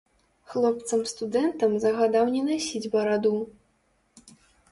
[0.53, 3.35] Хлопцам студэнтам загадаў не насіць бараду.